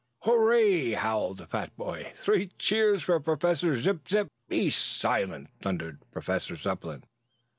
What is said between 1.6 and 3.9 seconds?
boy. "Three cheers for Professor